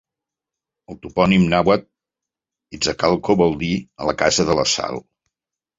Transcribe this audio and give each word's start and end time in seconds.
El 0.93 0.97
topònim 1.03 1.45
nàhuatl 1.51 1.87
"Iztacalco" 2.79 3.39
vol 3.45 3.55
dir 3.65 3.73
"a 4.05 4.13
la 4.13 4.19
casa 4.25 4.49
de 4.51 4.59
la 4.63 4.71
sal". 4.79 5.05